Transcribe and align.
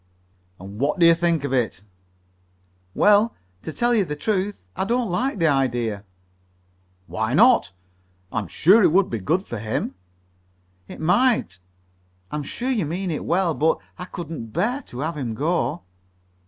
"And 0.59 0.79
what 0.79 0.97
do 0.97 1.05
you 1.05 1.13
think 1.13 1.43
of 1.43 1.53
it?" 1.53 1.83
"Well, 2.95 3.35
to 3.61 3.71
tell 3.71 3.93
you 3.93 4.03
the 4.03 4.15
truth, 4.15 4.65
I 4.75 4.83
don't 4.83 5.11
like 5.11 5.37
the 5.37 5.45
idea." 5.45 6.05
"Why 7.05 7.35
not? 7.35 7.71
I'm 8.31 8.47
sure 8.47 8.81
it 8.81 8.91
would 8.91 9.11
be 9.11 9.19
good 9.19 9.45
for 9.45 9.59
him." 9.59 9.93
"It 10.87 10.99
might. 10.99 11.59
I'm 12.31 12.41
sure 12.41 12.71
you 12.71 12.87
mean 12.87 13.11
it 13.11 13.25
well, 13.25 13.53
but 13.53 13.77
I 13.99 14.05
couldn't 14.05 14.47
bear 14.47 14.81
to 14.87 15.01
have 15.01 15.17
him 15.17 15.35
go." 15.35 15.83